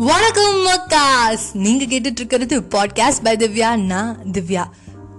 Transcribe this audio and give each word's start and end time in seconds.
வணக்கம் 0.00 0.66
மக்காஸ் 0.66 1.40
நீங்க 1.52 1.84
கேட்டுட்டு 1.84 2.16
இருக்கிறது 2.16 2.60
பாட்காஸ்ட் 2.60 3.22
பை 3.22 3.36
திவ்யா 3.36 3.76
நான் 3.76 4.18
திவ்யா. 4.32 4.64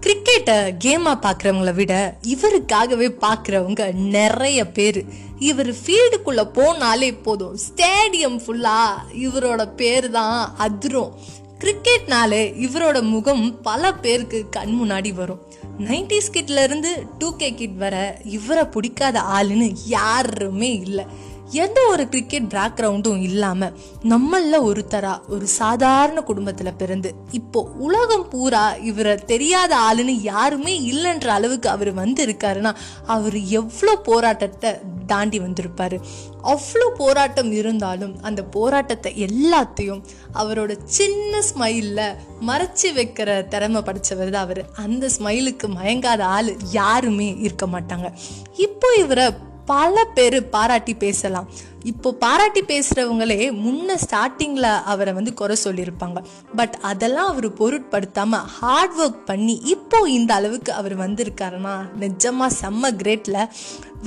கிரிக்கெட்டை 0.00 0.70
கேமா 0.84 1.18
பாக்குறவங்கள 1.22 1.74
விட 1.74 2.16
இவருக்காகவே 2.22 3.16
பாக்குறவங்க 3.20 3.92
நிறைய 3.92 4.70
பேர். 4.70 5.04
இவர் 5.38 5.70
ஃபீல்டுக்குள்ள 5.70 6.42
போனாலே 6.54 7.22
போதும். 7.22 7.58
ஸ்டேடியம் 7.58 8.40
ஃபுல்லா 8.46 8.84
இவரோட 9.12 9.74
பேர் 9.74 10.10
தான் 10.10 10.54
அதிரும். 10.56 11.18
கிரிக்கெட்னாலே 11.58 12.68
இவரோட 12.68 13.02
முகம் 13.02 13.62
பல 13.62 13.94
பேருக்கு 13.94 14.48
கண் 14.48 14.78
முன்னாடி 14.82 15.12
வரும். 15.12 15.40
நைன்டிஸ் 15.78 16.32
கிட்ல 16.32 16.62
இருந்து 16.62 17.06
டூ 17.18 17.36
கே 17.36 17.54
கிட் 17.54 17.76
வர 17.76 18.18
இவரை 18.24 18.64
பிடிக்காத 18.64 19.20
ஆளுன்னு 19.20 19.76
யாருமே 19.86 20.72
இல்லை. 20.72 21.34
எந்த 21.54 21.80
ஒரு 21.88 22.08
கிரிக்கெட் 22.08 22.48
பேக்ரவுண்டும் 22.54 23.20
இல்லாமல் 23.20 23.74
நம்மள 24.08 24.58
ஒருத்தரா 24.68 25.20
ஒரு 25.28 25.46
சாதாரண 25.46 26.20
குடும்பத்தில் 26.20 26.76
பிறந்து 26.76 27.14
இப்போ 27.30 27.60
உலகம் 27.62 28.28
பூரா 28.28 28.76
இவரை 28.76 29.14
தெரியாத 29.24 29.76
ஆளுன்னு 29.76 30.20
யாருமே 30.22 30.74
இல்லைன்ற 30.92 31.26
அளவுக்கு 31.26 31.68
அவர் 31.68 31.92
வந்து 31.94 32.26
இருக்காருன்னா 32.26 32.74
அவர் 33.06 33.34
எவ்வளோ 33.34 33.96
போராட்டத்தை 33.96 34.72
தாண்டி 35.06 35.38
வந்திருப்பார். 35.38 35.96
அவ்வளோ 36.42 36.86
போராட்டம் 36.96 37.52
இருந்தாலும் 37.52 38.20
அந்த 38.22 38.42
போராட்டத்தை 38.42 39.12
எல்லாத்தையும் 39.28 40.02
அவரோட 40.34 40.72
சின்ன 40.84 41.42
ஸ்மைலில் 41.50 42.16
மறைச்சு 42.46 42.88
வைக்கிற 42.94 43.48
திறமை 43.48 43.82
படைச்சவர் 43.82 44.30
தான் 44.30 44.46
அவர். 44.46 44.62
அந்த 44.74 45.10
ஸ்மைலுக்கு 45.18 45.68
மயங்காத 45.68 46.20
ஆள் 46.20 46.56
யாருமே 46.70 47.36
இருக்க 47.38 47.66
மாட்டாங்க. 47.66 48.10
இப்போ 48.56 48.94
இவரை 48.98 49.26
பல 49.72 50.04
பேர் 50.16 50.38
பாராட்டி 50.54 50.94
பேசலாம். 51.04 51.48
இப்போ 51.90 52.08
பாராட்டி 52.22 52.60
பேசுகிறவங்களே 52.70 53.38
முன்ன 53.64 53.96
ஸ்டார்டிங்கில் 54.04 54.68
அவரை 54.92 55.12
வந்து 55.18 55.32
குறை 55.40 55.56
சொல்லியிருப்பாங்க. 55.64 56.18
பட் 56.58 56.74
அதெல்லாம் 56.90 57.30
அவர் 57.32 57.48
பொருட்படுத்தாமல் 57.60 58.46
ஹார்ட் 58.56 58.96
ஒர்க் 59.04 59.20
பண்ணி 59.30 59.54
இப்போ 59.74 60.00
இந்த 60.16 60.32
அளவுக்கு 60.38 60.72
அவர் 60.80 60.94
வந்திருக்காருன்னா 61.04 61.74
நிஜமாக 62.04 62.56
செம்ம 62.60 62.90
கிரேட்டில் 63.02 63.40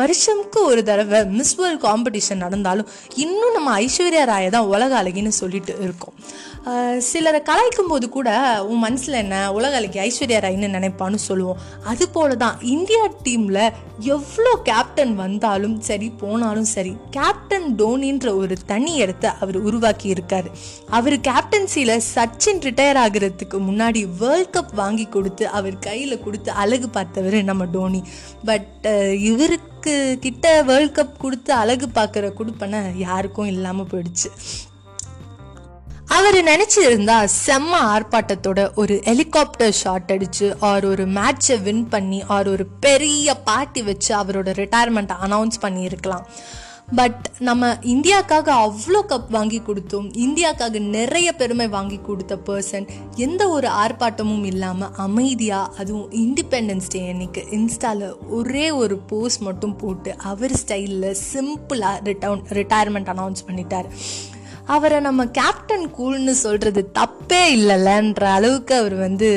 வருஷம்க்கு 0.00 0.58
ஒரு 0.70 0.80
தடவை 0.88 1.20
மிஸ் 1.36 1.54
வேர்ல்ட் 1.60 1.84
காம்படிஷன் 1.86 2.44
நடந்தாலும் 2.44 2.90
இன்னும் 3.24 3.56
நம்ம 3.56 3.70
ஐஸ்வர்யா 3.84 4.24
ராயை 4.32 4.50
தான் 4.56 4.70
உலக 4.74 4.92
அழகின்னு 5.02 5.32
சொல்லிட்டு 5.42 5.74
இருக்கோம். 5.86 6.16
சிலரை 7.08 7.40
கலாய்க்கும் 7.48 7.90
போது 7.90 8.06
கூட 8.08 8.30
உன் 8.70 8.82
மனசில் 8.84 9.18
என்ன 9.20 9.36
உலக 9.56 9.76
அழகி 9.78 9.98
ஐஸ்வர்யா 10.04 10.38
ராய்னு 10.44 10.68
நினைப்பான்னு 10.74 11.18
சொல்லுவோம். 11.26 11.60
அது 11.90 12.04
போல 12.16 12.36
தான் 12.42 12.56
இந்தியா 12.74 13.02
டீமில் 13.26 13.62
எவ்வளோ 14.14 14.52
கேப்டன் 14.68 15.14
வந்தாலும் 15.22 15.76
சரி 15.88 16.08
போனாலும் 16.22 16.68
சரி 16.74 16.92
கேப்டன் 17.16 17.66
டோனின்ற 17.80 18.28
ஒரு 18.40 18.56
தனி 18.72 18.92
இடத்த 19.02 19.32
அவர் 19.42 19.58
உருவாக்கி 19.68 20.08
இருக்கார். 20.14 20.48
அவர் 20.98 21.16
கேப்டன்சியில் 21.28 22.04
சச்சின் 22.14 22.62
ரிட்டையர் 22.68 23.02
ஆகுறதுக்கு 23.04 23.60
முன்னாடி 23.68 24.02
வேர்ல்ட் 24.22 24.54
கப் 24.56 24.74
வாங்கி 24.82 25.08
கொடுத்து 25.16 25.46
அவர் 25.60 25.78
கையில் 25.88 26.22
கொடுத்து 26.26 26.52
அழகு 26.64 26.90
பார்த்தவர் 26.98 27.38
நம்ம 27.50 27.66
டோனி 27.76 28.02
பட் 28.50 28.86
இவருக்கு 29.30 29.94
கிட்ட 30.20 30.46
வேர்ல்ட் 30.70 30.96
கப் 30.98 31.20
கொடுத்து 31.24 31.52
அழகு 31.62 31.88
பார்க்குற 31.98 32.26
குடுப்பனை 32.40 32.80
யாருக்கும் 33.06 33.52
இல்லாமல் 33.54 33.90
போயிடுச்சு. 33.92 34.30
அவர் 36.18 36.36
நினச்சிருந்தா 36.48 37.16
செம்ம 37.44 37.72
ஆர்ப்பாட்டத்தோட 37.94 38.60
ஒரு 38.82 38.94
ஹெலிகாப்டர் 39.08 39.74
ஷாட் 39.80 40.12
அடிச்சு 40.14 40.46
ஆர் 40.68 40.84
ஒரு 40.90 41.04
மேட்சை 41.16 41.56
வின் 41.66 41.82
பண்ணி 41.92 42.20
ஆர் 42.36 42.48
ஒரு 42.52 42.64
பெரிய 42.84 43.34
பார்ட்டி 43.48 43.82
வச்சு 43.88 44.10
அவரோட 44.20 44.54
ரிட்டையர்மெண்ட்டை 44.60 45.16
அனௌன்ஸ் 45.26 45.62
பண்ணியிருக்கலாம். 45.64 46.24
பட் 46.98 47.24
நம்ம 47.48 47.70
இந்தியாக்காக 47.94 48.48
அவ்வளோ 48.66 49.00
கப் 49.10 49.30
வாங்கி 49.36 49.58
கொடுத்தோம். 49.66 50.06
இந்தியாக்காக 50.26 50.80
நிறைய 50.96 51.28
பெருமை 51.40 51.66
வாங்கி 51.74 51.98
கொடுத்த 52.06 52.36
பர்சன் 52.46 52.86
எந்த 53.26 53.42
ஒரு 53.56 53.68
ஆர்ப்பாட்டமும் 53.82 54.46
இல்லாமல் 54.52 54.94
அமைதியாக 55.06 55.74
அதுவும் 55.82 56.08
இண்டிபெண்டன்ஸ் 56.22 56.90
டே 56.94 57.02
அன்னைக்கு 57.10 57.44
இன்ஸ்டாவில் 57.58 58.16
ஒரே 58.38 58.66
ஒரு 58.82 58.98
போஸ்ட் 59.12 59.44
மட்டும் 59.48 59.76
போட்டு 59.82 60.12
அவர் 60.32 60.56
ஸ்டைலில் 60.62 61.18
சிம்பிளாக 61.32 62.02
ரிட்டர்ன் 62.10 62.42
ரிட்டையர்மெண்ட் 62.60 63.12
அனௌன்ஸ் 63.14 63.46
பண்ணிட்டார். 63.48 63.90
அவரை 64.74 64.98
நம்ம 65.06 65.26
கேப்டன் 65.38 65.86
கூல்னு 65.98 66.34
சொல்றது 66.44 66.80
தப்பே 66.98 67.42
இல்லைல்லன்ற 67.56 68.24
அளவுக்கு 68.38 68.74
அவர் 68.80 68.96
வந்து 69.06 69.30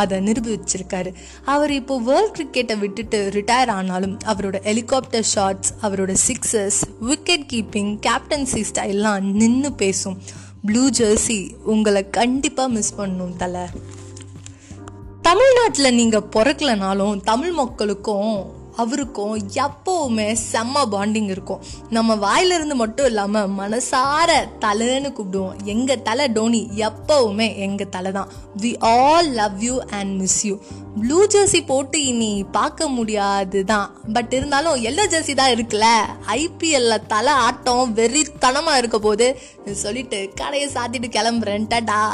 அதை 0.00 0.16
நிரூபிச்சிருக்காரு. 0.26 1.10
அவர் 1.44 1.72
இப்போ 1.72 1.94
வேர்ல்ட் 2.08 2.36
கிரிக்கெட்டை 2.36 2.76
விட்டுட்டு 2.78 3.18
ரிட்டையர் 3.34 3.72
ஆனாலும் 3.76 4.16
அவரோட 4.32 4.58
ஹெலிகாப்டர் 4.68 5.26
ஷாட்ஸ் 5.34 5.72
அவரோட 5.82 6.12
சிக்ஸஸ் 6.26 6.78
விக்கெட் 7.00 7.46
கீப்பிங் 7.52 7.92
கேப்டன்சி 8.06 8.62
ஸ்டைல்லாம் 8.70 9.26
நின்று 9.40 9.72
பேசும். 9.72 10.18
ப்ளூ 10.66 10.84
ஜெர்சி 10.98 11.40
உங்களை 11.64 12.02
கண்டிப்பாக 12.10 12.68
மிஸ் 12.68 12.94
பண்ணும் 12.94 13.36
தலை. 13.36 13.64
தமிழ்நாட்டில் 15.28 15.94
நீங்கள் 15.94 16.28
பிறக்கலனாலும் 16.36 17.20
தமிழ் 17.30 17.52
மக்களுக்கும் 17.52 18.34
அவருக்கும் 18.80 19.36
எப்போவுமே 19.64 20.26
செம்ம 20.50 20.84
பாண்டிங் 20.94 21.30
இருக்கும். 21.34 21.62
நம்ம 21.96 22.16
வாயிலிருந்து 22.24 22.76
மட்டும் 22.82 23.08
இல்லாமல் 23.10 23.52
மனசார 23.60 24.28
தலைன்னு 24.64 25.10
கூப்பிடுவோம். 25.16 25.56
எங்கள் 25.74 26.04
தலை 26.08 26.26
டோனி 26.36 26.62
எப்போவுமே 26.88 27.48
எங்கள் 27.66 27.92
தலை 27.96 28.12
தான். 28.18 28.30
We 28.62 28.72
all 28.92 29.30
love 29.40 29.58
you 29.68 29.76
and 30.00 30.12
miss 30.20 30.40
you 30.48 30.56
blue 31.00 31.18
jersey 31.32 31.60
போட்டு 31.72 31.98
இனி 32.10 32.30
பார்க்க 32.56 32.88
முடியாது 32.98 33.58
தான் 33.72 33.88
பட் 34.14 34.32
இருந்தாலும் 34.38 34.76
எல்லோ 34.90 35.06
ஜெர்சி 35.14 35.34
தான் 35.40 35.54
இருக்குல்ல. 35.56 35.88
ஐபிஎல்ல 36.40 36.94
தலை 37.14 37.34
ஆட்டம் 37.46 37.94
வெறித்தனமாக 37.98 38.80
இருக்க 38.82 39.00
போது 39.08 39.28
சொல்லிட்டு 39.84 40.20
கடையை 40.42 40.68
சாத்திட்டு 40.76 41.10
கிளம்புறேன் 41.18 41.68
டடா 41.74 42.04